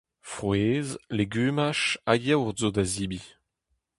[0.31, 3.25] Frouezh, legumaj ha yaourt zo da zebriñ.